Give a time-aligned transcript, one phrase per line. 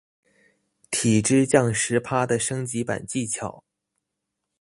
[0.89, 3.63] 體脂降十趴的升級版技巧